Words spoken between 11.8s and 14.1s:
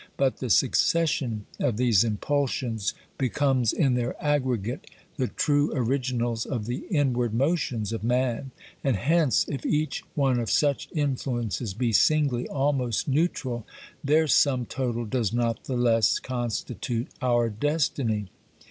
singly almost neutral, 6 OBERMANN